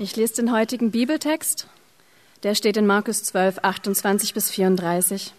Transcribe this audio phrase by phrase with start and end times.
[0.00, 1.66] Ich lese den heutigen Bibeltext.
[2.44, 5.34] Der steht in Markus 12, 28 bis 34.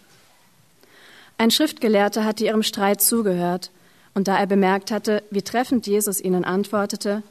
[1.38, 3.70] Ein Schriftgelehrter hatte ihrem Streit zugehört,
[4.12, 7.22] und da er bemerkt hatte, wie treffend Jesus ihnen antwortete,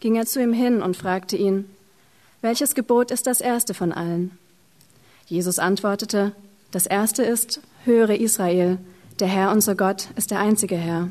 [0.00, 1.68] ging er zu ihm hin und fragte ihn,
[2.40, 4.38] welches Gebot ist das erste von allen?
[5.26, 6.32] Jesus antwortete,
[6.70, 8.78] das erste ist, höre Israel,
[9.20, 11.10] der Herr unser Gott ist der einzige Herr.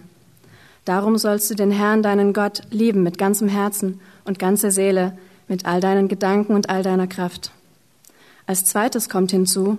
[0.85, 5.15] Darum sollst du den Herrn, deinen Gott, lieben mit ganzem Herzen und ganzer Seele,
[5.47, 7.51] mit all deinen Gedanken und all deiner Kraft.
[8.45, 9.77] Als zweites kommt hinzu,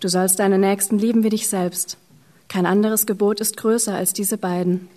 [0.00, 1.98] du sollst deinen Nächsten lieben wie dich selbst.
[2.48, 4.88] Kein anderes Gebot ist größer als diese beiden.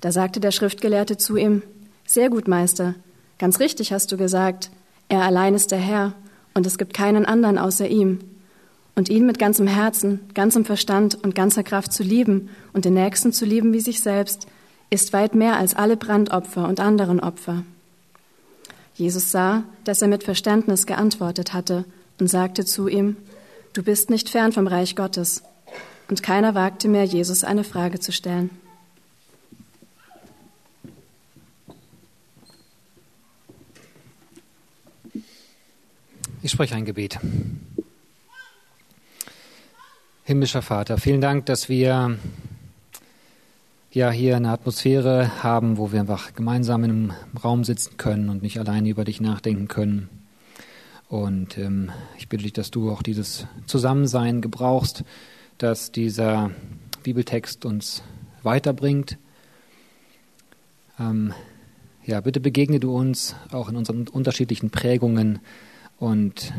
[0.00, 1.62] Da sagte der Schriftgelehrte zu ihm,
[2.06, 2.94] Sehr gut, Meister,
[3.38, 4.70] ganz richtig hast du gesagt,
[5.08, 6.12] er allein ist der Herr
[6.54, 8.20] und es gibt keinen anderen außer ihm.
[8.94, 13.32] Und ihn mit ganzem Herzen, ganzem Verstand und ganzer Kraft zu lieben und den Nächsten
[13.32, 14.46] zu lieben wie sich selbst,
[14.88, 17.62] ist weit mehr als alle Brandopfer und anderen Opfer.
[18.96, 21.84] Jesus sah, dass er mit Verständnis geantwortet hatte
[22.18, 23.16] und sagte zu ihm,
[23.74, 25.42] Du bist nicht fern vom Reich Gottes.
[26.08, 28.48] Und keiner wagte mehr, Jesus eine Frage zu stellen.
[36.42, 37.18] Ich spreche ein Gebet.
[40.24, 42.18] Himmlischer Vater, vielen Dank, dass wir
[43.96, 48.42] ja hier eine Atmosphäre haben, wo wir einfach gemeinsam in einem Raum sitzen können und
[48.42, 50.10] nicht alleine über dich nachdenken können.
[51.08, 55.02] Und ähm, ich bitte dich, dass du auch dieses Zusammensein gebrauchst,
[55.56, 56.50] dass dieser
[57.04, 58.02] Bibeltext uns
[58.42, 59.16] weiterbringt.
[61.00, 61.32] Ähm,
[62.04, 65.38] ja, bitte begegne du uns auch in unseren unterschiedlichen Prägungen
[65.98, 66.52] und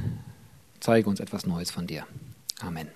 [0.80, 2.08] zeige uns etwas Neues von dir.
[2.62, 2.88] Amen.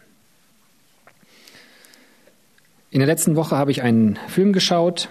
[2.93, 5.07] In der letzten Woche habe ich einen Film geschaut.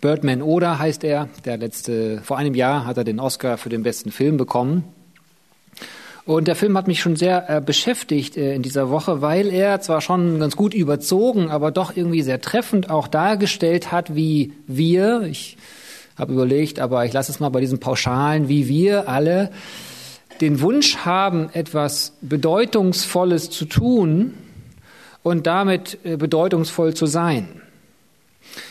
[0.00, 1.28] Birdman Oder heißt er.
[1.44, 4.84] Der letzte, vor einem Jahr hat er den Oscar für den besten Film bekommen.
[6.24, 9.82] Und der Film hat mich schon sehr äh, beschäftigt äh, in dieser Woche, weil er
[9.82, 15.20] zwar schon ganz gut überzogen, aber doch irgendwie sehr treffend auch dargestellt hat, wie wir,
[15.24, 15.58] ich
[16.16, 19.50] habe überlegt, aber ich lasse es mal bei diesen Pauschalen, wie wir alle
[20.40, 24.32] den Wunsch haben, etwas Bedeutungsvolles zu tun,
[25.22, 27.48] und damit äh, bedeutungsvoll zu sein.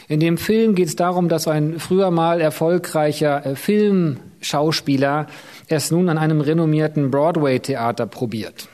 [0.07, 5.27] In dem Film geht es darum, dass ein früher mal erfolgreicher äh, Filmschauspieler
[5.67, 8.67] es nun an einem renommierten Broadway-Theater probiert,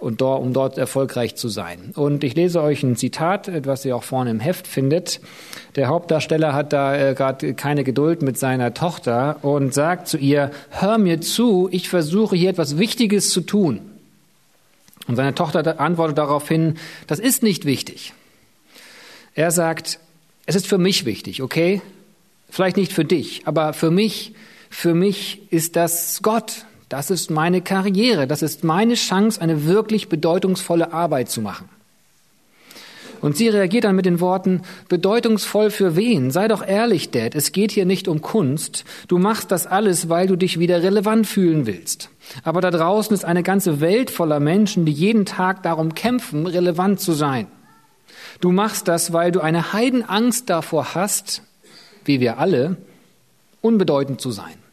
[0.00, 1.92] und dort, um dort erfolgreich zu sein.
[1.94, 5.20] Und ich lese euch ein Zitat, was ihr auch vorne im Heft findet.
[5.76, 10.50] Der Hauptdarsteller hat da äh, gerade keine Geduld mit seiner Tochter und sagt zu ihr,
[10.70, 13.93] hör mir zu, ich versuche hier etwas Wichtiges zu tun.
[15.06, 18.14] Und seine Tochter antwortet daraufhin, das ist nicht wichtig.
[19.34, 19.98] Er sagt,
[20.46, 21.82] es ist für mich wichtig, okay?
[22.48, 24.34] Vielleicht nicht für dich, aber für mich,
[24.70, 26.66] für mich ist das Gott.
[26.88, 28.26] Das ist meine Karriere.
[28.26, 31.68] Das ist meine Chance, eine wirklich bedeutungsvolle Arbeit zu machen.
[33.24, 36.30] Und sie reagiert dann mit den Worten, bedeutungsvoll für wen?
[36.30, 38.84] Sei doch ehrlich, Dad, es geht hier nicht um Kunst.
[39.08, 42.10] Du machst das alles, weil du dich wieder relevant fühlen willst.
[42.42, 47.00] Aber da draußen ist eine ganze Welt voller Menschen, die jeden Tag darum kämpfen, relevant
[47.00, 47.46] zu sein.
[48.42, 51.40] Du machst das, weil du eine Heidenangst davor hast,
[52.04, 52.76] wie wir alle,
[53.62, 54.63] unbedeutend zu sein.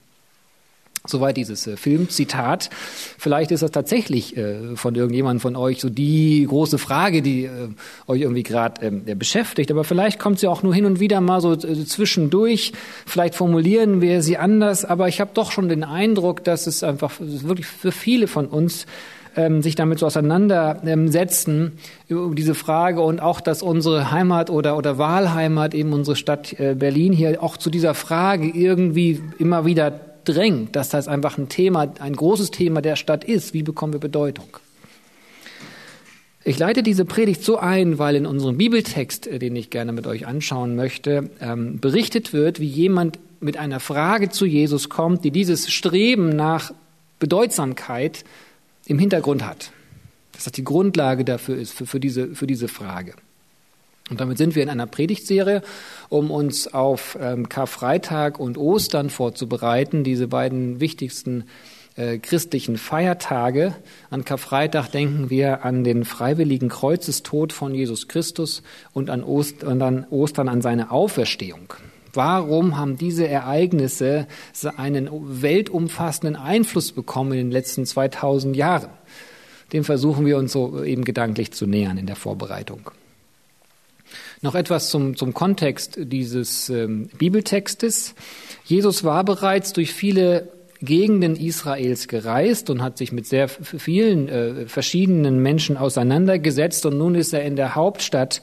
[1.07, 2.69] Soweit dieses äh, Filmzitat.
[3.17, 7.69] Vielleicht ist das tatsächlich äh, von irgendjemandem von euch so die große Frage, die äh,
[8.05, 9.71] euch irgendwie gerade ähm, beschäftigt.
[9.71, 12.73] Aber vielleicht kommt sie auch nur hin und wieder mal so äh, zwischendurch.
[13.07, 14.85] Vielleicht formulieren wir sie anders.
[14.85, 18.85] Aber ich habe doch schon den Eindruck, dass es einfach wirklich für viele von uns
[19.35, 21.79] ähm, sich damit so auseinandersetzen
[22.09, 26.75] über diese Frage und auch, dass unsere Heimat oder, oder Wahlheimat, eben unsere Stadt äh,
[26.75, 31.93] Berlin hier auch zu dieser Frage irgendwie immer wieder drängt, dass das einfach ein Thema,
[31.99, 33.53] ein großes Thema der Stadt ist.
[33.53, 34.57] Wie bekommen wir Bedeutung?
[36.43, 40.07] Ich leite diese Predigt so ein, weil in unserem Bibeltext, äh, den ich gerne mit
[40.07, 45.31] euch anschauen möchte, ähm, berichtet wird, wie jemand mit einer Frage zu Jesus kommt, die
[45.31, 46.73] dieses Streben nach
[47.19, 48.23] Bedeutsamkeit
[48.85, 49.71] im Hintergrund hat.
[50.31, 53.13] Dass das die Grundlage dafür ist, für, für, diese, für diese Frage.
[54.11, 55.61] Und damit sind wir in einer Predigtserie,
[56.09, 61.45] um uns auf ähm, Karfreitag und Ostern vorzubereiten, diese beiden wichtigsten
[61.95, 63.73] äh, christlichen Feiertage.
[64.09, 69.81] An Karfreitag denken wir an den freiwilligen Kreuzestod von Jesus Christus und an, Ost und
[69.81, 71.73] an Ostern an seine Auferstehung.
[72.13, 74.27] Warum haben diese Ereignisse
[74.75, 75.09] einen
[75.41, 78.89] weltumfassenden Einfluss bekommen in den letzten 2000 Jahren?
[79.71, 82.91] Dem versuchen wir uns so eben gedanklich zu nähern in der Vorbereitung.
[84.43, 88.15] Noch etwas zum, zum Kontext dieses ähm, Bibeltextes.
[88.65, 90.49] Jesus war bereits durch viele
[90.81, 97.13] Gegenden Israels gereist und hat sich mit sehr vielen äh, verschiedenen Menschen auseinandergesetzt und nun
[97.13, 98.41] ist er in der Hauptstadt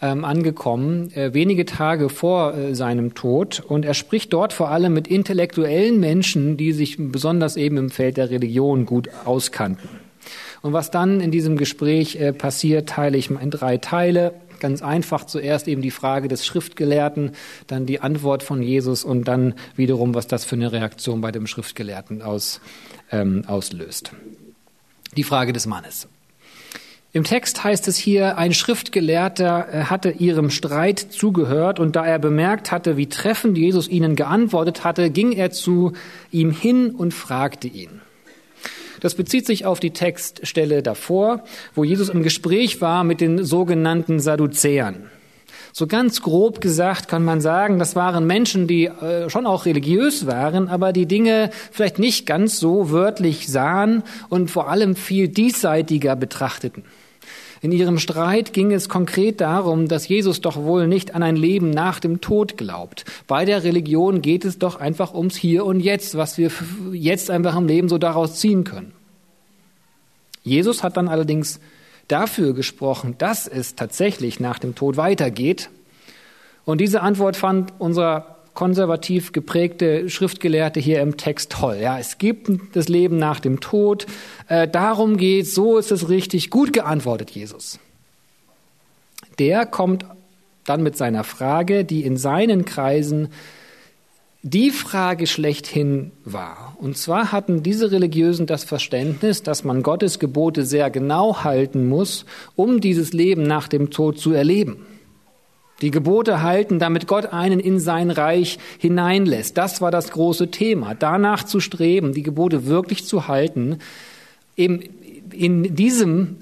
[0.00, 3.60] ähm, angekommen, äh, wenige Tage vor äh, seinem Tod.
[3.66, 8.18] Und er spricht dort vor allem mit intellektuellen Menschen, die sich besonders eben im Feld
[8.18, 9.88] der Religion gut auskannten.
[10.62, 14.32] Und was dann in diesem Gespräch äh, passiert, teile ich in drei Teile.
[14.64, 17.32] Ganz einfach zuerst eben die Frage des Schriftgelehrten,
[17.66, 21.46] dann die Antwort von Jesus und dann wiederum, was das für eine Reaktion bei dem
[21.46, 22.62] Schriftgelehrten aus,
[23.12, 24.12] ähm, auslöst.
[25.18, 26.08] Die Frage des Mannes.
[27.12, 32.18] Im Text heißt es hier, ein Schriftgelehrter äh, hatte ihrem Streit zugehört und da er
[32.18, 35.92] bemerkt hatte, wie treffend Jesus ihnen geantwortet hatte, ging er zu
[36.30, 38.00] ihm hin und fragte ihn.
[39.04, 44.18] Das bezieht sich auf die Textstelle davor, wo Jesus im Gespräch war mit den sogenannten
[44.18, 45.10] Sadduzäern.
[45.74, 50.26] So ganz grob gesagt kann man sagen, das waren Menschen, die äh, schon auch religiös
[50.26, 56.16] waren, aber die Dinge vielleicht nicht ganz so wörtlich sahen und vor allem viel diesseitiger
[56.16, 56.84] betrachteten.
[57.64, 61.70] In ihrem Streit ging es konkret darum, dass Jesus doch wohl nicht an ein Leben
[61.70, 63.06] nach dem Tod glaubt.
[63.26, 66.50] Bei der Religion geht es doch einfach ums Hier und Jetzt, was wir
[66.92, 68.92] jetzt einfach im Leben so daraus ziehen können.
[70.42, 71.58] Jesus hat dann allerdings
[72.06, 75.70] dafür gesprochen, dass es tatsächlich nach dem Tod weitergeht.
[76.66, 81.78] Und diese Antwort fand unser konservativ geprägte Schriftgelehrte hier im Text toll.
[81.80, 84.06] Ja, es gibt das Leben nach dem Tod.
[84.48, 86.50] Äh, darum geht, so ist es richtig.
[86.50, 87.78] Gut geantwortet, Jesus.
[89.38, 90.04] Der kommt
[90.64, 93.28] dann mit seiner Frage, die in seinen Kreisen
[94.42, 96.76] die Frage schlechthin war.
[96.78, 102.26] Und zwar hatten diese Religiösen das Verständnis, dass man Gottes Gebote sehr genau halten muss,
[102.54, 104.84] um dieses Leben nach dem Tod zu erleben.
[105.80, 109.58] Die Gebote halten, damit Gott einen in sein Reich hineinlässt.
[109.58, 110.94] Das war das große Thema.
[110.94, 113.78] Danach zu streben, die Gebote wirklich zu halten.
[114.56, 116.36] In diesem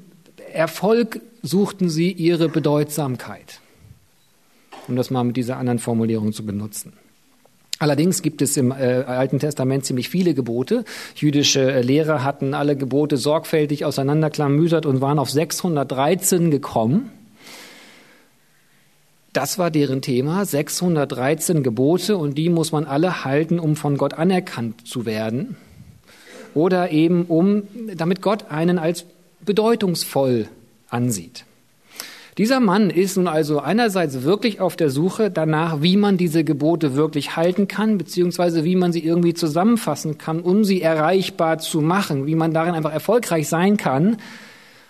[0.53, 3.61] Erfolg suchten sie ihre Bedeutsamkeit.
[4.87, 6.93] Um das mal mit dieser anderen Formulierung zu benutzen.
[7.79, 10.85] Allerdings gibt es im äh, Alten Testament ziemlich viele Gebote.
[11.17, 17.11] Jüdische äh, Lehrer hatten alle Gebote sorgfältig auseinanderklamüsert und waren auf 613 gekommen.
[19.33, 24.15] Das war deren Thema, 613 Gebote und die muss man alle halten, um von Gott
[24.15, 25.57] anerkannt zu werden
[26.55, 27.63] oder eben um,
[27.97, 29.07] damit Gott einen als
[29.45, 30.49] bedeutungsvoll
[30.89, 31.47] ansieht.
[32.39, 36.95] Dieser Mann ist nun also einerseits wirklich auf der Suche danach, wie man diese Gebote
[36.95, 42.27] wirklich halten kann, beziehungsweise wie man sie irgendwie zusammenfassen kann, um sie erreichbar zu machen,
[42.27, 44.17] wie man darin einfach erfolgreich sein kann.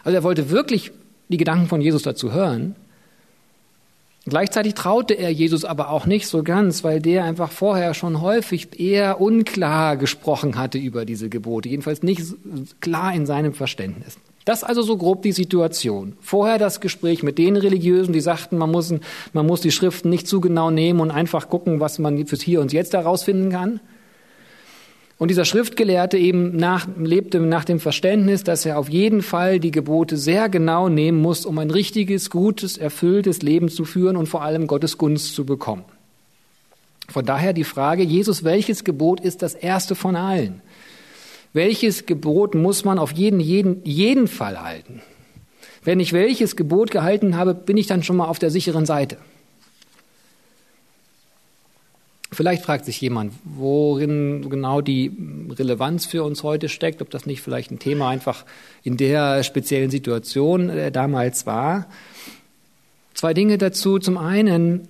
[0.04, 0.92] Also er wollte wirklich
[1.28, 2.76] die Gedanken von Jesus dazu hören.
[4.24, 8.78] Gleichzeitig traute er Jesus aber auch nicht so ganz, weil der einfach vorher schon häufig
[8.78, 12.22] eher unklar gesprochen hatte über diese Gebote, jedenfalls nicht
[12.80, 14.18] klar in seinem Verständnis.
[14.44, 16.16] Das ist also so grob die Situation.
[16.20, 18.92] Vorher das Gespräch mit den Religiösen, die sagten, man muss,
[19.32, 22.60] man muss die Schriften nicht zu genau nehmen und einfach gucken, was man fürs Hier
[22.60, 23.80] und Jetzt herausfinden kann.
[25.22, 29.70] Und dieser Schriftgelehrte eben nach, lebte nach dem Verständnis, dass er auf jeden Fall die
[29.70, 34.42] Gebote sehr genau nehmen muss, um ein richtiges, gutes, erfülltes Leben zu führen und vor
[34.42, 35.84] allem Gottes Gunst zu bekommen.
[37.08, 40.60] Von daher die Frage, Jesus, welches Gebot ist das erste von allen?
[41.52, 45.02] Welches Gebot muss man auf jeden, jeden, jeden Fall halten?
[45.84, 49.18] Wenn ich welches Gebot gehalten habe, bin ich dann schon mal auf der sicheren Seite.
[52.34, 55.14] Vielleicht fragt sich jemand, worin genau die
[55.50, 58.46] Relevanz für uns heute steckt, ob das nicht vielleicht ein Thema einfach
[58.82, 61.86] in der speziellen Situation äh, damals war.
[63.12, 63.98] Zwei Dinge dazu.
[63.98, 64.88] Zum einen,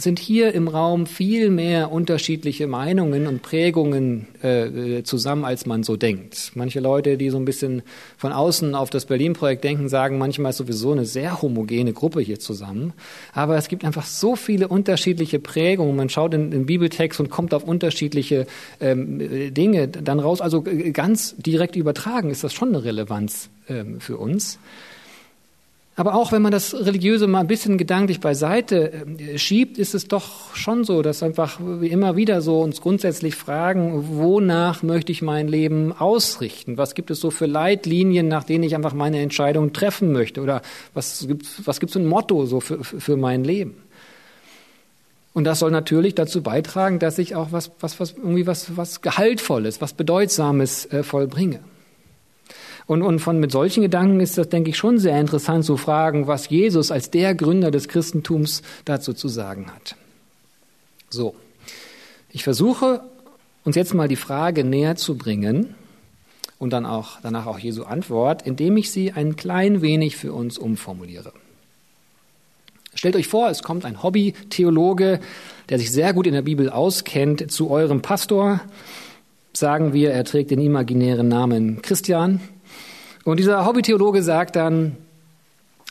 [0.00, 5.96] sind hier im Raum viel mehr unterschiedliche Meinungen und Prägungen äh, zusammen, als man so
[5.96, 6.52] denkt.
[6.54, 7.82] Manche Leute, die so ein bisschen
[8.16, 12.38] von außen auf das Berlin-Projekt denken, sagen manchmal ist sowieso eine sehr homogene Gruppe hier
[12.38, 12.92] zusammen.
[13.32, 15.96] Aber es gibt einfach so viele unterschiedliche Prägungen.
[15.96, 18.46] Man schaut in den Bibeltext und kommt auf unterschiedliche
[18.80, 20.40] ähm, Dinge dann raus.
[20.40, 24.58] Also äh, ganz direkt übertragen ist das schon eine Relevanz ähm, für uns.
[25.96, 30.08] Aber auch wenn man das Religiöse mal ein bisschen gedanklich beiseite äh, schiebt, ist es
[30.08, 35.20] doch schon so, dass einfach wie immer wieder so uns grundsätzlich fragen, wonach möchte ich
[35.20, 36.78] mein Leben ausrichten?
[36.78, 40.40] Was gibt es so für Leitlinien, nach denen ich einfach meine Entscheidungen treffen möchte?
[40.40, 40.62] Oder
[40.94, 43.74] was gibt was gibt's ein Motto so für, für mein Leben?
[45.32, 49.00] Und das soll natürlich dazu beitragen, dass ich auch was, was, was irgendwie was, was
[49.00, 51.60] Gehaltvolles, was Bedeutsames äh, vollbringe.
[52.90, 56.26] Und, und von mit solchen Gedanken ist das, denke ich, schon sehr interessant zu fragen,
[56.26, 59.94] was Jesus als der Gründer des Christentums dazu zu sagen hat.
[61.08, 61.36] So,
[62.32, 63.02] ich versuche
[63.62, 65.76] uns jetzt mal die Frage näher zu bringen
[66.58, 70.58] und dann auch danach auch Jesu Antwort, indem ich sie ein klein wenig für uns
[70.58, 71.32] umformuliere.
[72.92, 75.20] Stellt euch vor, es kommt ein Hobby-Theologe,
[75.68, 78.60] der sich sehr gut in der Bibel auskennt, zu eurem Pastor.
[79.52, 82.40] Sagen wir, er trägt den imaginären Namen Christian.
[83.24, 84.96] Und dieser Hobby-Theologe sagt dann,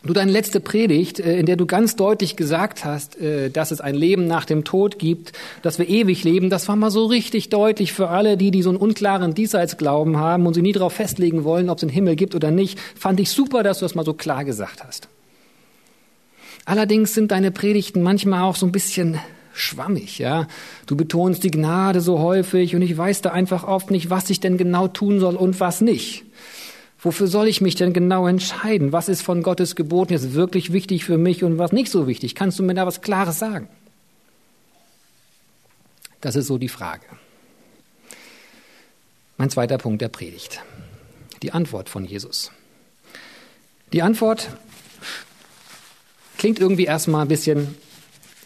[0.01, 3.81] Du, deine letzte Predigt, äh, in der du ganz deutlich gesagt hast, äh, dass es
[3.81, 7.49] ein Leben nach dem Tod gibt, dass wir ewig leben, das war mal so richtig
[7.49, 11.43] deutlich für alle, die, die so einen unklaren Diesseitsglauben haben und sie nie darauf festlegen
[11.43, 12.79] wollen, ob es einen Himmel gibt oder nicht.
[12.95, 15.09] Fand ich super, dass du das mal so klar gesagt hast.
[16.63, 19.19] Allerdings sind deine Predigten manchmal auch so ein bisschen
[19.53, 20.47] schwammig, ja.
[20.85, 24.39] Du betonst die Gnade so häufig und ich weiß da einfach oft nicht, was ich
[24.39, 26.23] denn genau tun soll und was nicht.
[27.01, 28.91] Wofür soll ich mich denn genau entscheiden?
[28.91, 32.35] Was ist von Gottes Geboten jetzt wirklich wichtig für mich und was nicht so wichtig?
[32.35, 33.69] Kannst du mir da was Klares sagen?
[36.19, 37.05] Das ist so die Frage.
[39.37, 40.61] Mein zweiter Punkt der Predigt.
[41.41, 42.51] Die Antwort von Jesus.
[43.93, 44.49] Die Antwort
[46.37, 47.77] klingt irgendwie erstmal ein bisschen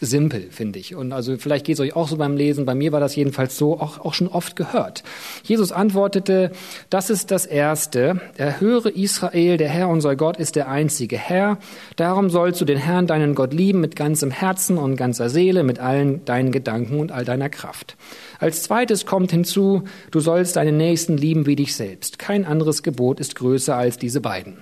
[0.04, 0.94] simpel, finde ich.
[0.94, 2.64] Und also vielleicht geht es euch auch so beim Lesen.
[2.64, 5.02] Bei mir war das jedenfalls so, auch, auch schon oft gehört.
[5.42, 6.50] Jesus antwortete,
[6.90, 8.20] das ist das Erste.
[8.36, 11.58] Erhöre Israel, der Herr unser Gott ist der einzige Herr.
[11.96, 15.78] Darum sollst du den Herrn, deinen Gott lieben mit ganzem Herzen und ganzer Seele, mit
[15.78, 17.96] allen deinen Gedanken und all deiner Kraft.
[18.38, 22.18] Als zweites kommt hinzu, du sollst deinen Nächsten lieben wie dich selbst.
[22.18, 24.58] Kein anderes Gebot ist größer als diese beiden.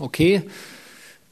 [0.00, 0.42] Okay,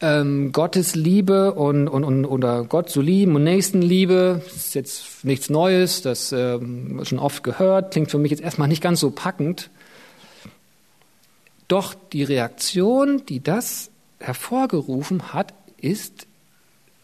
[0.01, 5.49] ähm, Gottes Liebe und, und, und oder Gott zu lieben und Nächstenliebe ist jetzt nichts
[5.49, 9.71] Neues, das ähm, schon oft gehört, klingt für mich jetzt erstmal nicht ganz so packend.
[11.69, 16.27] Doch die Reaktion, die das hervorgerufen hat, ist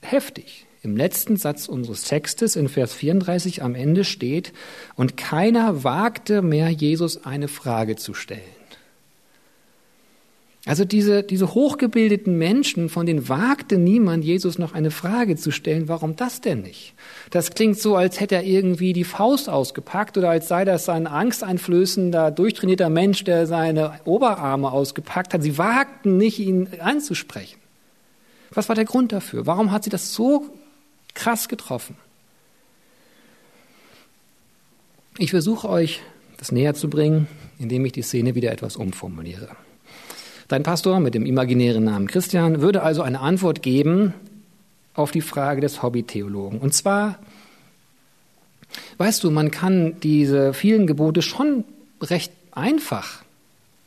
[0.03, 0.67] heftig.
[0.83, 4.53] Im letzten Satz unseres Textes in Vers 34 am Ende steht,
[4.97, 8.41] und keiner wagte mehr Jesus eine Frage zu stellen.
[10.65, 15.89] Also diese, diese hochgebildeten Menschen, von denen wagte niemand, Jesus noch eine Frage zu stellen,
[15.89, 16.95] warum das denn nicht?
[17.31, 21.09] Das klingt so, als hätte er irgendwie die Faust ausgepackt oder als sei das ein
[21.09, 25.43] angsteinflößender, durchtrainierter Mensch, der seine Oberarme ausgepackt hat.
[25.43, 27.59] Sie wagten nicht, ihn anzusprechen.
[28.53, 29.47] Was war der Grund dafür?
[29.47, 30.47] Warum hat sie das so
[31.15, 31.97] krass getroffen?
[35.19, 36.03] Ich versuche euch
[36.37, 37.27] das näher zu bringen,
[37.59, 39.57] indem ich die Szene wieder etwas umformuliere.
[40.53, 44.13] Dein Pastor mit dem imaginären Namen Christian würde also eine Antwort geben
[44.93, 46.59] auf die Frage des Hobbytheologen.
[46.59, 47.19] Und zwar,
[48.99, 51.65] weißt du, man kann diese vielen Gebote schon
[52.03, 53.23] recht einfach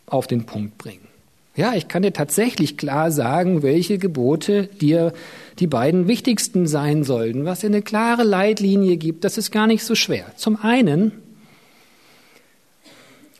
[0.07, 1.07] auf den Punkt bringen.
[1.55, 5.13] Ja, ich kann dir tatsächlich klar sagen, welche Gebote dir
[5.59, 9.23] die beiden wichtigsten sein sollten, was dir eine klare Leitlinie gibt.
[9.23, 10.31] Das ist gar nicht so schwer.
[10.35, 11.11] Zum einen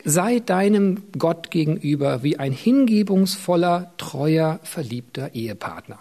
[0.08, 5.98] sei deinem Gott gegenüber wie ein hingebungsvoller, treuer, verliebter Ehepartner.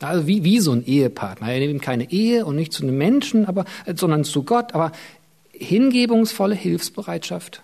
[0.00, 1.52] Also wie, wie so ein Ehepartner.
[1.52, 4.92] Er nimmt keine Ehe und nicht zu einem Menschen, aber, sondern zu Gott, aber
[5.52, 7.62] hingebungsvolle Hilfsbereitschaft,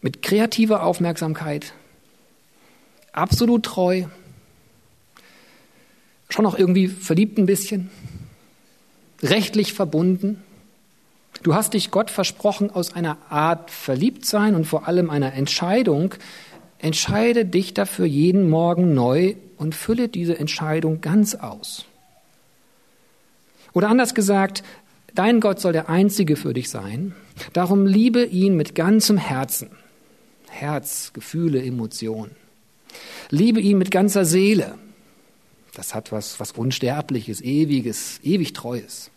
[0.00, 1.74] mit kreativer Aufmerksamkeit,
[3.12, 4.04] absolut treu,
[6.30, 7.90] schon auch irgendwie verliebt ein bisschen,
[9.22, 10.42] rechtlich verbunden,
[11.42, 16.14] Du hast dich Gott versprochen aus einer Art Verliebtsein und vor allem einer Entscheidung.
[16.78, 21.86] Entscheide dich dafür jeden Morgen neu und fülle diese Entscheidung ganz aus.
[23.72, 24.62] Oder anders gesagt,
[25.14, 27.14] dein Gott soll der einzige für dich sein.
[27.52, 29.70] Darum liebe ihn mit ganzem Herzen.
[30.48, 32.36] Herz, Gefühle, Emotionen.
[33.30, 34.78] Liebe ihn mit ganzer Seele.
[35.74, 39.10] Das hat was, was Unsterbliches, Ewiges, ewig Treues.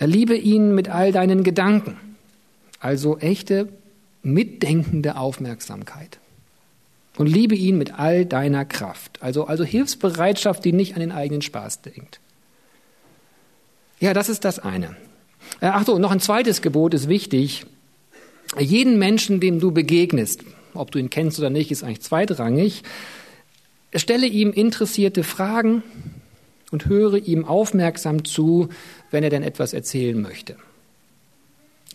[0.00, 1.96] Liebe ihn mit all deinen Gedanken.
[2.80, 3.68] Also echte,
[4.22, 6.18] mitdenkende Aufmerksamkeit.
[7.16, 9.20] Und liebe ihn mit all deiner Kraft.
[9.22, 12.20] Also, also Hilfsbereitschaft, die nicht an den eigenen Spaß denkt.
[13.98, 14.96] Ja, das ist das eine.
[15.60, 17.66] Äh, ach so, noch ein zweites Gebot ist wichtig.
[18.56, 22.84] Jeden Menschen, dem du begegnest, ob du ihn kennst oder nicht, ist eigentlich zweitrangig.
[23.94, 25.82] Stelle ihm interessierte Fragen
[26.70, 28.68] und höre ihm aufmerksam zu,
[29.10, 30.56] wenn er denn etwas erzählen möchte.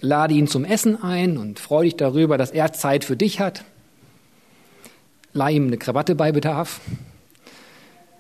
[0.02, 3.64] Lade ihn zum Essen ein und freue dich darüber, dass er Zeit für dich hat.
[5.34, 6.82] Leih ihm eine Krawatte bei Bedarf.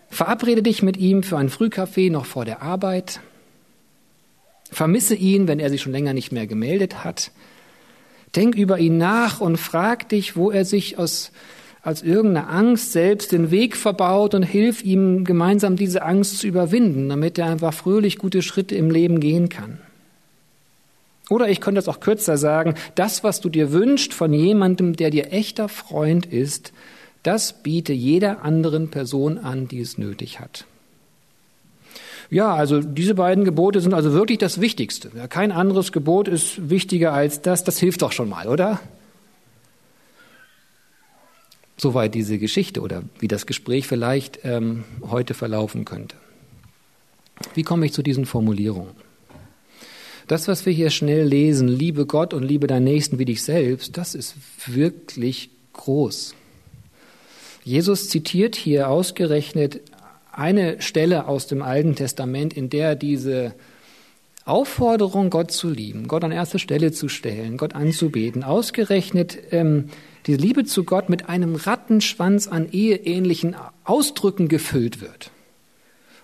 [0.09, 3.19] Verabrede dich mit ihm für ein Frühkaffee noch vor der Arbeit.
[4.71, 7.31] Vermisse ihn, wenn er sich schon länger nicht mehr gemeldet hat.
[8.35, 11.31] Denk über ihn nach und frag dich, wo er sich aus
[11.83, 17.09] als irgendeine Angst selbst den Weg verbaut und hilf ihm gemeinsam diese Angst zu überwinden,
[17.09, 19.79] damit er einfach fröhlich gute Schritte im Leben gehen kann.
[21.29, 25.09] Oder ich könnte es auch kürzer sagen, das, was du dir wünschst von jemandem, der
[25.09, 26.71] dir echter Freund ist,
[27.21, 30.65] das biete jeder anderen Person an, die es nötig hat.
[32.29, 35.09] Ja, also diese beiden Gebote sind also wirklich das Wichtigste.
[35.29, 37.63] Kein anderes Gebot ist wichtiger als das.
[37.63, 38.79] Das hilft doch schon mal, oder?
[41.77, 46.15] Soweit diese Geschichte oder wie das Gespräch vielleicht ähm, heute verlaufen könnte.
[47.55, 48.93] Wie komme ich zu diesen Formulierungen?
[50.27, 53.97] Das, was wir hier schnell lesen, liebe Gott und liebe deinen Nächsten wie dich selbst,
[53.97, 54.35] das ist
[54.67, 56.35] wirklich groß.
[57.63, 59.81] Jesus zitiert hier ausgerechnet
[60.31, 63.53] eine Stelle aus dem Alten Testament, in der diese
[64.45, 69.85] Aufforderung, Gott zu lieben, Gott an erste Stelle zu stellen, Gott anzubeten, ausgerechnet ähm,
[70.27, 75.31] die Liebe zu Gott mit einem Rattenschwanz an eheähnlichen Ausdrücken gefüllt wird.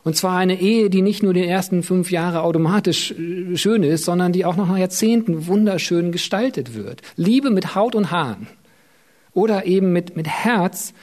[0.04, 4.06] Und zwar eine Ehe, die nicht nur die ersten fünf Jahre automatisch äh, schön ist,
[4.06, 7.02] sondern die auch noch nach Jahrzehnten wunderschön gestaltet wird.
[7.16, 8.48] Liebe mit Haut und Haaren
[9.34, 10.94] oder eben mit, mit Herz,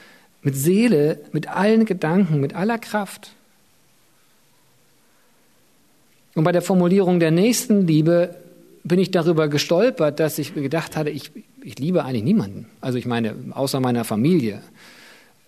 [0.43, 3.31] mit Seele, mit allen Gedanken, mit aller Kraft.
[6.37, 8.35] Und bei der Formulierung der Nächstenliebe
[8.83, 11.31] bin ich darüber gestolpert, dass ich gedacht hatte, ich,
[11.63, 12.67] ich liebe eigentlich niemanden.
[12.79, 14.61] Also ich meine, außer meiner Familie.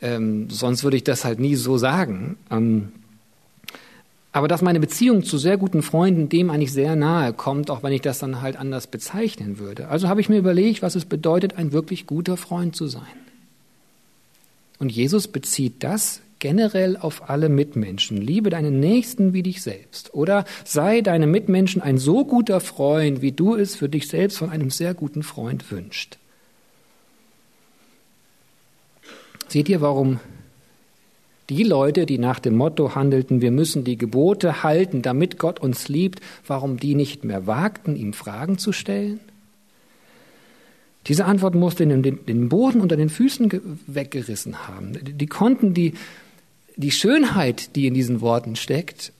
[0.01, 2.37] Ähm, sonst würde ich das halt nie so sagen.
[2.49, 2.91] Ähm,
[4.31, 7.93] aber dass meine Beziehung zu sehr guten Freunden dem eigentlich sehr nahe kommt, auch wenn
[7.93, 9.89] ich das dann halt anders bezeichnen würde.
[9.89, 13.03] Also habe ich mir überlegt, was es bedeutet, ein wirklich guter Freund zu sein.
[14.79, 18.17] Und Jesus bezieht das generell auf alle Mitmenschen.
[18.17, 20.13] Liebe deinen Nächsten wie dich selbst.
[20.13, 24.49] Oder sei deinem Mitmenschen ein so guter Freund, wie du es für dich selbst von
[24.49, 26.17] einem sehr guten Freund wünscht.
[29.47, 30.19] Seht ihr, warum
[31.49, 35.87] die Leute, die nach dem Motto handelten, wir müssen die Gebote halten, damit Gott uns
[35.87, 39.19] liebt, warum die nicht mehr wagten, ihm Fragen zu stellen?
[41.07, 43.49] Diese Antwort musste den, den Boden unter den Füßen
[43.87, 44.99] weggerissen haben.
[45.01, 45.93] Die konnten die,
[46.79, 49.11] die Schönheit, die in diesen Worten steckt,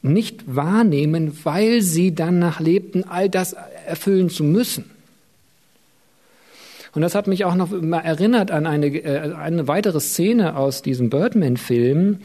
[0.00, 3.54] nicht wahrnehmen, weil sie danach lebten, all das
[3.86, 4.84] erfüllen zu müssen.
[6.94, 10.80] Und das hat mich auch noch mal erinnert an eine, äh, eine weitere Szene aus
[10.80, 12.20] diesem Birdman-Film.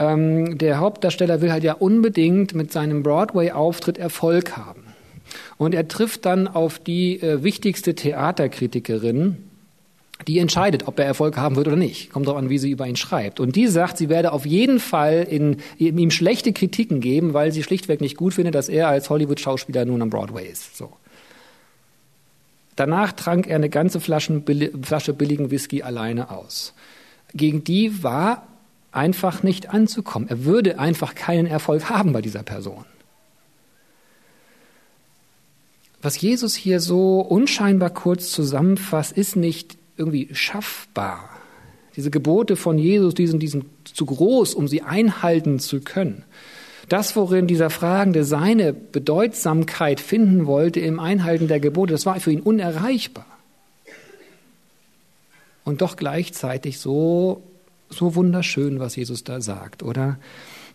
[0.00, 4.82] Ähm, der Hauptdarsteller will halt ja unbedingt mit seinem Broadway-Auftritt Erfolg haben.
[5.58, 9.36] Und er trifft dann auf die äh, wichtigste Theaterkritikerin,
[10.26, 12.10] die entscheidet, ob er Erfolg haben wird oder nicht.
[12.10, 13.40] Kommt darauf an, wie sie über ihn schreibt.
[13.40, 17.52] Und die sagt, sie werde auf jeden Fall in, in ihm schlechte Kritiken geben, weil
[17.52, 20.76] sie schlichtweg nicht gut findet, dass er als Hollywood-Schauspieler nun am Broadway ist.
[20.76, 20.92] So.
[22.76, 26.72] Danach trank er eine ganze Flasche billigen Whisky alleine aus.
[27.34, 28.46] Gegen die war
[28.92, 30.28] einfach nicht anzukommen.
[30.28, 32.84] Er würde einfach keinen Erfolg haben bei dieser Person.
[36.02, 41.28] Was Jesus hier so unscheinbar kurz zusammenfasst, ist nicht irgendwie schaffbar.
[41.96, 46.24] Diese Gebote von Jesus, die sind, die sind zu groß, um sie einhalten zu können.
[46.88, 52.32] Das, worin dieser Fragende seine Bedeutsamkeit finden wollte im Einhalten der Gebote, das war für
[52.32, 53.26] ihn unerreichbar.
[55.64, 57.42] Und doch gleichzeitig so,
[57.88, 60.18] so wunderschön, was Jesus da sagt, oder?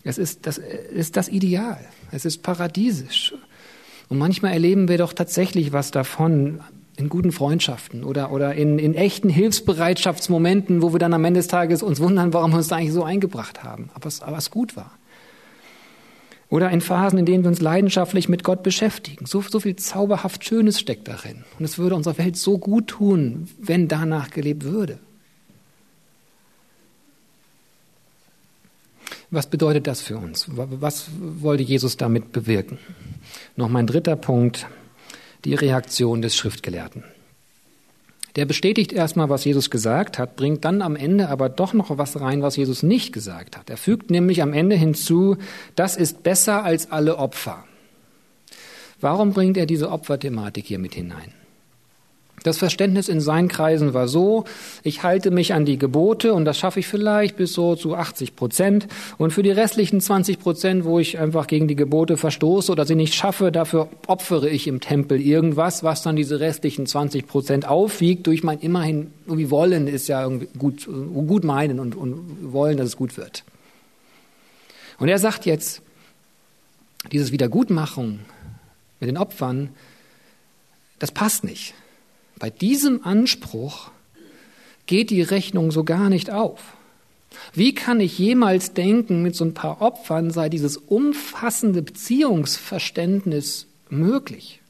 [0.03, 1.83] Es ist das, ist das Ideal.
[2.11, 3.33] Es ist paradiesisch.
[4.07, 6.61] Und manchmal erleben wir doch tatsächlich was davon
[6.97, 11.47] in guten Freundschaften oder, oder in, in echten Hilfsbereitschaftsmomenten, wo wir dann am Ende des
[11.47, 14.49] Tages uns wundern, warum wir uns da eigentlich so eingebracht haben, aber es, aber es
[14.49, 14.91] gut war.
[16.49, 19.25] Oder in Phasen, in denen wir uns leidenschaftlich mit Gott beschäftigen.
[19.25, 21.43] So, so viel zauberhaft Schönes steckt darin.
[21.59, 24.97] Und es würde unserer Welt so gut tun, wenn danach gelebt würde.
[29.29, 30.47] Was bedeutet das für uns?
[30.49, 32.77] Was wollte Jesus damit bewirken?
[33.57, 34.67] Noch mein dritter Punkt,
[35.45, 37.03] die Reaktion des Schriftgelehrten.
[38.35, 42.21] Der bestätigt erstmal, was Jesus gesagt hat, bringt dann am Ende aber doch noch was
[42.21, 43.69] rein, was Jesus nicht gesagt hat.
[43.69, 45.37] Er fügt nämlich am Ende hinzu,
[45.75, 47.63] das ist besser als alle Opfer.
[49.01, 51.33] Warum bringt er diese Opferthematik hier mit hinein?
[52.47, 54.45] Das Verständnis in seinen Kreisen war so,
[54.81, 58.37] ich halte mich an die Gebote und das schaffe ich vielleicht bis so zu 80
[58.37, 58.87] Prozent.
[59.17, 62.95] Und für die restlichen 20 Prozent, wo ich einfach gegen die Gebote verstoße oder sie
[62.95, 68.27] nicht schaffe, dafür opfere ich im Tempel irgendwas, was dann diese restlichen 20 Prozent aufwiegt
[68.27, 72.87] durch mein immerhin irgendwie Wollen ist ja irgendwie gut, gut meinen und, und wollen, dass
[72.87, 73.43] es gut wird.
[74.99, 75.81] Und er sagt jetzt,
[77.11, 78.19] dieses Wiedergutmachung
[79.01, 79.67] mit den Opfern,
[80.97, 81.73] das passt nicht.
[82.39, 83.91] Bei diesem Anspruch
[84.85, 86.77] geht die Rechnung so gar nicht auf.
[87.53, 94.61] Wie kann ich jemals denken, mit so ein paar Opfern sei dieses umfassende Beziehungsverständnis möglich?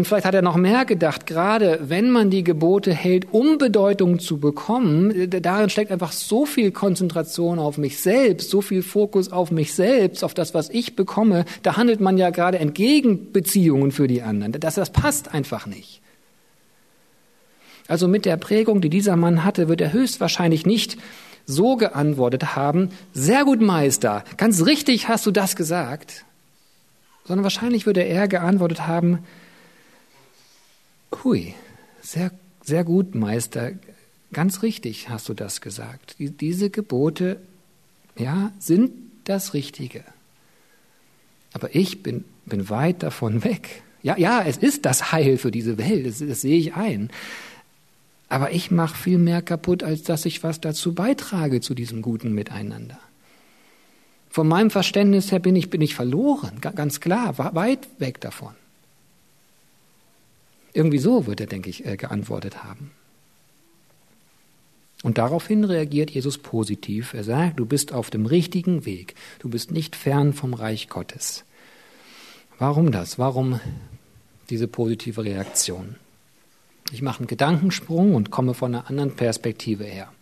[0.00, 4.18] Und vielleicht hat er noch mehr gedacht, gerade wenn man die Gebote hält, um Bedeutung
[4.18, 9.50] zu bekommen, darin steckt einfach so viel Konzentration auf mich selbst, so viel Fokus auf
[9.50, 11.44] mich selbst, auf das, was ich bekomme.
[11.62, 14.52] Da handelt man ja gerade entgegen Beziehungen für die anderen.
[14.52, 16.00] Das, das passt einfach nicht.
[17.86, 20.96] Also mit der Prägung, die dieser Mann hatte, wird er höchstwahrscheinlich nicht
[21.44, 26.24] so geantwortet haben, sehr gut Meister, ganz richtig hast du das gesagt,
[27.26, 29.18] sondern wahrscheinlich würde er geantwortet haben,
[31.12, 31.54] hui,
[32.00, 33.72] sehr, sehr gut Meister,
[34.32, 36.16] ganz richtig hast du das gesagt.
[36.18, 37.40] Diese Gebote,
[38.16, 38.92] ja, sind
[39.24, 40.04] das Richtige.
[41.52, 43.82] Aber ich bin, bin weit davon weg.
[44.02, 47.10] Ja, ja, es ist das Heil für diese Welt, das, das sehe ich ein.
[48.28, 52.32] Aber ich mache viel mehr kaputt, als dass ich was dazu beitrage zu diesem guten
[52.32, 52.98] Miteinander.
[54.30, 58.54] Von meinem Verständnis her bin ich, bin ich verloren, ganz klar, weit weg davon.
[60.72, 62.92] Irgendwie so wird er, denke ich, äh, geantwortet haben.
[65.02, 67.14] Und daraufhin reagiert Jesus positiv.
[67.14, 69.14] Er sagt, du bist auf dem richtigen Weg.
[69.38, 71.44] Du bist nicht fern vom Reich Gottes.
[72.58, 73.18] Warum das?
[73.18, 73.60] Warum
[74.50, 75.96] diese positive Reaktion?
[76.92, 80.12] Ich mache einen Gedankensprung und komme von einer anderen Perspektive her.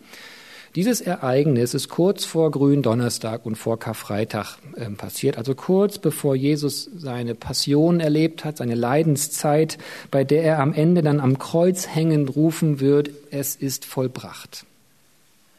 [0.74, 6.90] Dieses Ereignis ist kurz vor Gründonnerstag und vor Karfreitag äh, passiert, also kurz bevor Jesus
[6.96, 9.78] seine Passion erlebt hat, seine Leidenszeit,
[10.10, 14.66] bei der er am Ende dann am Kreuz hängend rufen wird, es ist vollbracht.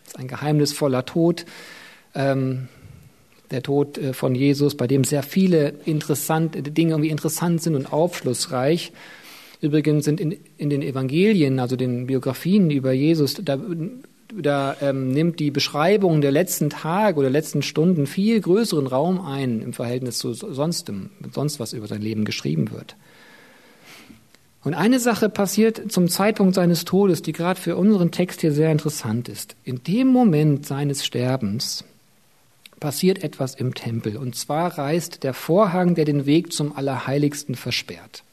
[0.03, 1.45] Das ist ein geheimnisvoller Tod,
[2.13, 2.67] ähm,
[3.49, 7.91] der Tod äh, von Jesus, bei dem sehr viele interessante Dinge irgendwie interessant sind und
[7.91, 8.91] aufschlussreich.
[9.61, 13.57] Übrigens sind in, in den Evangelien, also den Biografien über Jesus, da,
[14.33, 19.61] da ähm, nimmt die Beschreibung der letzten Tage oder letzten Stunden viel größeren Raum ein
[19.61, 22.95] im Verhältnis zu sonstem, sonst was über sein Leben geschrieben wird.
[24.63, 28.71] Und eine Sache passiert zum Zeitpunkt seines Todes, die gerade für unseren Text hier sehr
[28.71, 29.55] interessant ist.
[29.63, 31.85] In dem Moment seines Sterbens
[32.79, 34.17] passiert etwas im Tempel.
[34.17, 38.23] Und zwar reißt der Vorhang, der den Weg zum Allerheiligsten versperrt.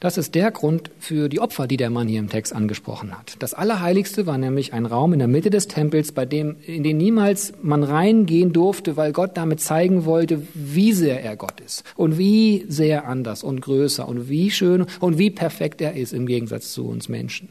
[0.00, 3.36] Das ist der Grund für die Opfer, die der Mann hier im Text angesprochen hat.
[3.38, 6.96] Das Allerheiligste war nämlich ein Raum in der Mitte des Tempels, bei dem, in den
[6.96, 12.16] niemals man reingehen durfte, weil Gott damit zeigen wollte, wie sehr er Gott ist und
[12.16, 16.72] wie sehr anders und größer und wie schön und wie perfekt er ist im Gegensatz
[16.72, 17.50] zu uns Menschen.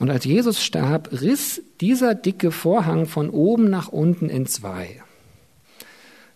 [0.00, 5.00] Und als Jesus starb, riss dieser dicke Vorhang von oben nach unten in zwei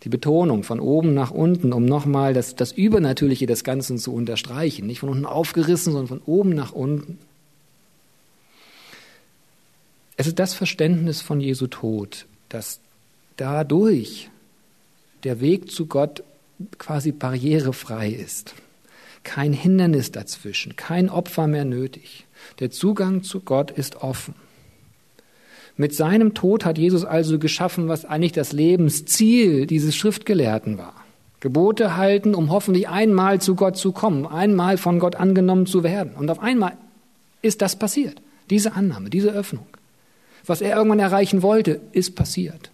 [0.05, 4.87] die Betonung von oben nach unten, um nochmal das, das Übernatürliche des Ganzen zu unterstreichen.
[4.87, 7.19] Nicht von unten aufgerissen, sondern von oben nach unten.
[10.17, 12.81] Es ist das Verständnis von Jesu Tod, dass
[13.37, 14.31] dadurch
[15.25, 16.23] der Weg zu Gott
[16.79, 18.55] quasi barrierefrei ist.
[19.25, 22.27] Kein Hindernis dazwischen, kein Opfer mehr nötig.
[22.61, 24.35] Der Zugang zu Gott ist offen.
[25.77, 30.95] Mit seinem Tod hat Jesus also geschaffen, was eigentlich das Lebensziel dieses Schriftgelehrten war.
[31.41, 36.15] Gebote halten, um hoffentlich einmal zu Gott zu kommen, einmal von Gott angenommen zu werden.
[36.15, 36.77] Und auf einmal
[37.43, 38.23] ist das passiert.
[38.51, 39.67] Diese Annahme, diese Öffnung.
[40.47, 42.71] Was er irgendwann erreichen wollte, ist passiert.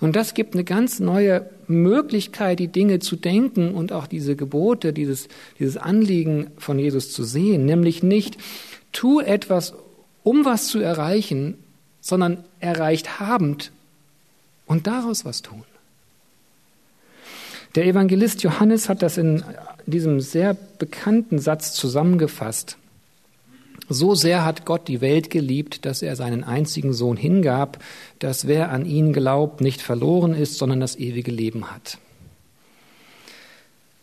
[0.00, 4.92] Und das gibt eine ganz neue Möglichkeit, die Dinge zu denken und auch diese Gebote,
[4.92, 7.64] dieses, dieses Anliegen von Jesus zu sehen.
[7.64, 8.36] Nämlich nicht,
[8.92, 9.74] tu etwas,
[10.24, 11.56] um was zu erreichen,
[12.00, 13.70] sondern erreicht habend
[14.66, 15.62] und daraus was tun.
[17.76, 19.44] Der Evangelist Johannes hat das in
[19.86, 22.78] diesem sehr bekannten Satz zusammengefasst.
[23.88, 27.82] So sehr hat Gott die Welt geliebt, dass er seinen einzigen Sohn hingab,
[28.18, 31.98] dass wer an ihn glaubt, nicht verloren ist, sondern das ewige Leben hat.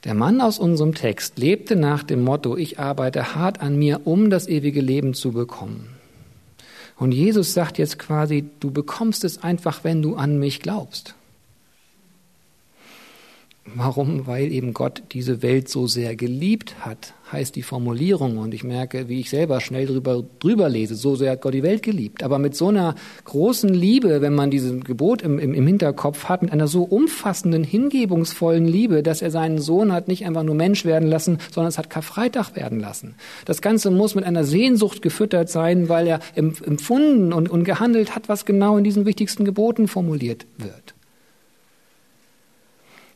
[0.03, 4.29] Der Mann aus unserem Text lebte nach dem Motto, ich arbeite hart an mir, um
[4.29, 6.00] das ewige Leben zu bekommen.
[7.01, 11.15] Und Jesus sagt jetzt quasi, du bekommst es einfach, wenn du an mich glaubst.
[13.63, 14.25] Warum?
[14.25, 18.39] Weil eben Gott diese Welt so sehr geliebt hat, heißt die Formulierung.
[18.39, 20.95] Und ich merke, wie ich selber schnell drüber, drüber lese.
[20.95, 22.23] So sehr hat Gott die Welt geliebt.
[22.23, 26.41] Aber mit so einer großen Liebe, wenn man dieses Gebot im, im, im Hinterkopf hat,
[26.41, 30.83] mit einer so umfassenden, hingebungsvollen Liebe, dass er seinen Sohn hat nicht einfach nur Mensch
[30.83, 33.13] werden lassen, sondern es hat Karfreitag werden lassen.
[33.45, 38.27] Das Ganze muss mit einer Sehnsucht gefüttert sein, weil er empfunden und, und gehandelt hat,
[38.27, 40.95] was genau in diesen wichtigsten Geboten formuliert wird.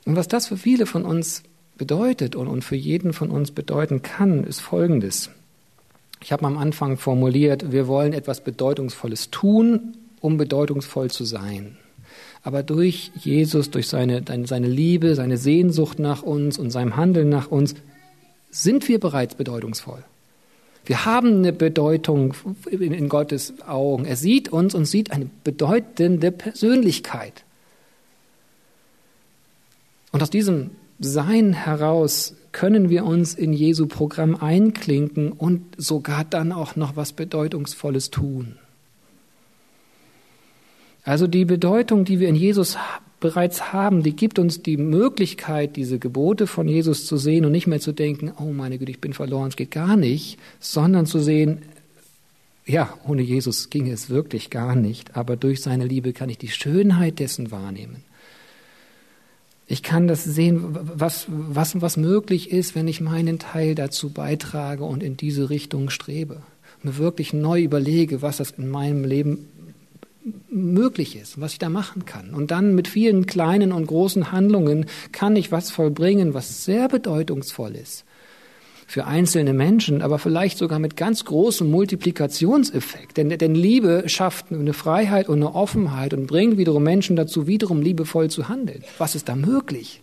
[0.05, 1.43] Und was das für viele von uns
[1.77, 5.31] bedeutet und, und für jeden von uns bedeuten kann, ist Folgendes.
[6.21, 11.77] Ich habe am Anfang formuliert, wir wollen etwas Bedeutungsvolles tun, um bedeutungsvoll zu sein.
[12.43, 17.49] Aber durch Jesus, durch seine, seine Liebe, seine Sehnsucht nach uns und seinem Handeln nach
[17.49, 17.75] uns,
[18.51, 20.03] sind wir bereits bedeutungsvoll.
[20.85, 22.35] Wir haben eine Bedeutung
[22.69, 24.05] in Gottes Augen.
[24.05, 27.44] Er sieht uns und sieht eine bedeutende Persönlichkeit.
[30.15, 36.53] Und aus diesem Sein heraus können wir uns in Jesu Programm einklinken und sogar dann
[36.53, 38.55] auch noch was Bedeutungsvolles tun.
[41.03, 42.77] Also die Bedeutung, die wir in Jesus
[43.19, 47.67] bereits haben, die gibt uns die Möglichkeit, diese Gebote von Jesus zu sehen und nicht
[47.67, 51.19] mehr zu denken, oh meine Güte, ich bin verloren, es geht gar nicht, sondern zu
[51.19, 51.63] sehen,
[52.65, 56.47] ja, ohne Jesus ging es wirklich gar nicht, aber durch seine Liebe kann ich die
[56.47, 58.05] Schönheit dessen wahrnehmen.
[59.67, 64.83] Ich kann das sehen, was, was, was möglich ist, wenn ich meinen Teil dazu beitrage
[64.83, 66.41] und in diese Richtung strebe.
[66.83, 69.47] Mir wirklich neu überlege, was das in meinem Leben
[70.49, 72.33] möglich ist, was ich da machen kann.
[72.33, 77.75] Und dann mit vielen kleinen und großen Handlungen kann ich was vollbringen, was sehr bedeutungsvoll
[77.75, 78.05] ist
[78.87, 83.17] für einzelne Menschen, aber vielleicht sogar mit ganz großem Multiplikationseffekt.
[83.17, 87.81] Denn, denn Liebe schafft eine Freiheit und eine Offenheit und bringt wiederum Menschen dazu, wiederum
[87.81, 88.83] liebevoll zu handeln.
[88.97, 90.01] Was ist da möglich?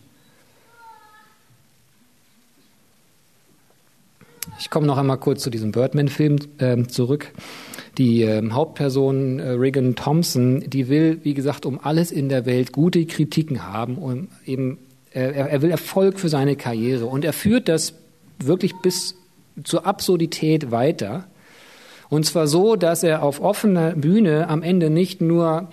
[4.59, 7.31] Ich komme noch einmal kurz zu diesem Birdman-Film äh, zurück.
[7.97, 12.71] Die äh, Hauptperson äh, Regan Thompson, die will, wie gesagt, um alles in der Welt
[12.71, 14.77] gute Kritiken haben und eben
[15.13, 17.93] äh, er, er will Erfolg für seine Karriere und er führt das
[18.47, 19.15] wirklich bis
[19.63, 21.27] zur Absurdität weiter.
[22.09, 25.69] Und zwar so, dass er auf offener Bühne am Ende nicht nur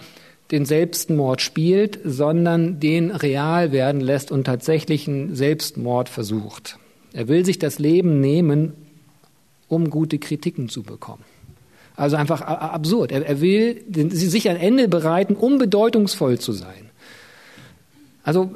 [0.50, 6.78] den Selbstmord spielt, sondern den real werden lässt und tatsächlich einen Selbstmord versucht.
[7.12, 8.72] Er will sich das Leben nehmen,
[9.68, 11.24] um gute Kritiken zu bekommen.
[11.96, 13.12] Also einfach absurd.
[13.12, 16.89] Er will sich ein Ende bereiten, um bedeutungsvoll zu sein.
[18.22, 18.50] Also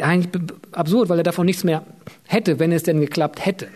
[0.00, 0.28] eigentlich
[0.72, 1.84] absurd, weil er davon nichts mehr
[2.24, 3.68] hätte, wenn es denn geklappt hätte.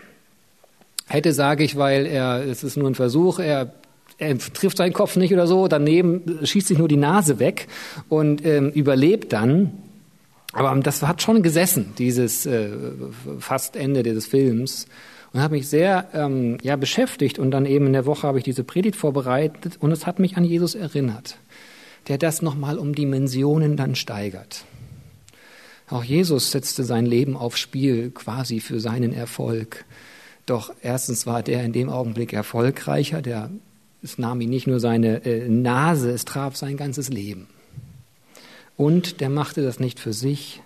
[1.07, 3.73] Hätte sage ich, weil er, es ist nur ein Versuch, er,
[4.17, 7.67] er trifft seinen Kopf nicht oder so, daneben schießt sich nur die Nase weg
[8.07, 9.71] und ähm, überlebt dann.
[10.53, 12.69] Aber das hat schon gesessen, dieses äh,
[13.39, 14.87] fast Ende dieses Films.
[15.33, 17.39] Und hat mich sehr ähm, ja, beschäftigt.
[17.39, 20.37] Und dann eben in der Woche habe ich diese Predigt vorbereitet und es hat mich
[20.37, 21.37] an Jesus erinnert,
[22.07, 24.63] der das nochmal um Dimensionen dann steigert.
[25.89, 29.85] Auch Jesus setzte sein Leben aufs Spiel quasi für seinen Erfolg.
[30.45, 33.49] Doch erstens war der in dem Augenblick erfolgreicher, der,
[34.01, 37.47] es nahm ihn nicht nur seine äh, Nase, es traf sein ganzes Leben.
[38.75, 40.61] Und der machte das nicht für sich,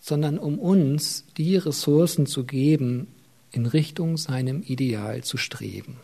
[0.00, 3.08] sondern um uns die Ressourcen zu geben,
[3.52, 5.98] in Richtung seinem Ideal zu streben.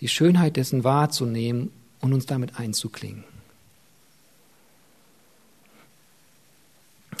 [0.00, 3.24] Die Schönheit dessen wahrzunehmen und uns damit einzuklingen.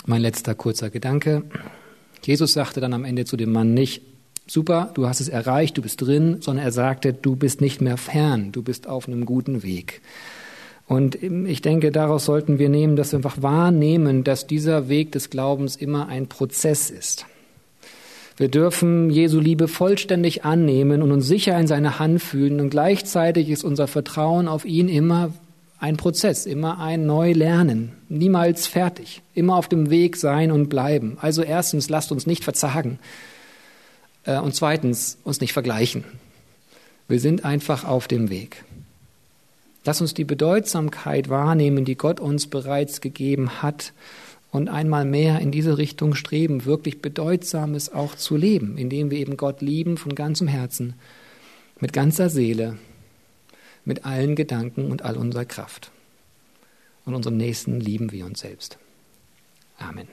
[0.06, 1.44] Mein letzter kurzer Gedanke.
[2.22, 4.02] Jesus sagte dann am Ende zu dem Mann nicht,
[4.46, 7.96] super, du hast es erreicht, du bist drin, sondern er sagte, du bist nicht mehr
[7.96, 10.02] fern, du bist auf einem guten Weg.
[10.86, 15.30] Und ich denke, daraus sollten wir nehmen, dass wir einfach wahrnehmen, dass dieser Weg des
[15.30, 17.24] Glaubens immer ein Prozess ist.
[18.36, 23.48] Wir dürfen Jesu Liebe vollständig annehmen und uns sicher in seine Hand fühlen und gleichzeitig
[23.48, 25.32] ist unser Vertrauen auf ihn immer
[25.84, 31.18] ein Prozess, immer ein Neulernen, niemals fertig, immer auf dem Weg sein und bleiben.
[31.20, 32.98] Also erstens, lasst uns nicht verzagen
[34.24, 36.04] äh, und zweitens, uns nicht vergleichen.
[37.06, 38.64] Wir sind einfach auf dem Weg.
[39.84, 43.92] Lass uns die Bedeutsamkeit wahrnehmen, die Gott uns bereits gegeben hat
[44.52, 49.36] und einmal mehr in diese Richtung streben, wirklich Bedeutsames auch zu leben, indem wir eben
[49.36, 50.94] Gott lieben von ganzem Herzen,
[51.78, 52.78] mit ganzer Seele,
[53.84, 55.90] mit allen Gedanken und all unserer Kraft.
[57.04, 58.78] Und unseren Nächsten lieben wir uns selbst.
[59.78, 60.08] Amen.